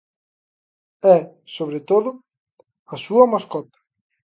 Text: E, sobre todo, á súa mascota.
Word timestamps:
E, 1.15 1.17
sobre 1.55 1.79
todo, 1.89 2.09
á 2.93 2.95
súa 3.05 3.25
mascota. 3.33 3.77